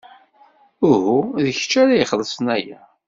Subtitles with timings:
[0.89, 2.79] Uhu, d kecc ara ixellṣen aya.